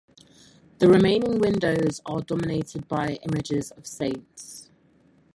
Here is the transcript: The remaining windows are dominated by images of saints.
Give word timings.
The 0.79 0.87
remaining 0.87 1.37
windows 1.37 2.01
are 2.07 2.21
dominated 2.21 2.87
by 2.87 3.19
images 3.21 3.69
of 3.69 3.85
saints. 3.85 4.71